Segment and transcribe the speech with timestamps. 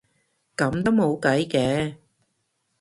[0.57, 1.97] 噉都冇計嘅